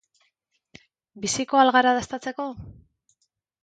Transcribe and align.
Biziko 1.27 1.61
al 1.67 1.73
gara 1.79 1.95
dastatzeko? 2.01 2.51